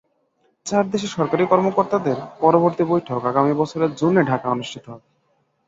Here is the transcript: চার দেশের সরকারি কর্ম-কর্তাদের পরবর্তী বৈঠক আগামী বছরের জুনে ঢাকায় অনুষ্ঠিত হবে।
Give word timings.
চার 0.65 0.83
দেশের 0.89 1.11
সরকারি 1.11 1.43
কর্ম-কর্তাদের 1.45 2.17
পরবর্তী 2.39 2.83
বৈঠক 2.83 3.19
আগামী 3.25 3.53
বছরের 3.53 3.91
জুনে 3.95 4.21
ঢাকায় 4.23 4.53
অনুষ্ঠিত 4.53 4.85
হবে। 4.87 5.05